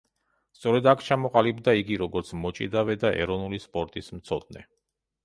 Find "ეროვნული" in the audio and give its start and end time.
3.27-3.61